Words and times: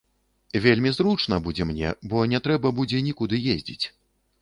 Вельмі 0.63 0.93
зручна 0.99 1.39
будзе 1.49 1.69
мне, 1.73 1.93
бо 2.09 2.25
не 2.35 2.43
трэба 2.49 2.75
будзе 2.83 3.07
нікуды 3.13 3.45
ездзіць. 3.57 3.83